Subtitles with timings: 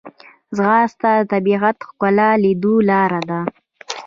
[0.57, 3.39] ځغاسته د طبیعت ښکلا لیدو لاره ده